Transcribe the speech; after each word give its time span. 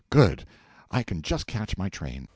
Good! 0.09 0.45
I 0.89 1.03
can 1.03 1.21
just 1.21 1.45
catch 1.45 1.77
my 1.77 1.87
train. 1.87 2.27